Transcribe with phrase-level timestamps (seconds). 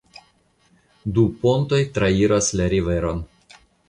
[1.17, 3.21] Du pontoj trairas la riveron.